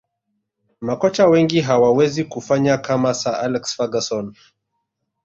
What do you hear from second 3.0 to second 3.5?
sir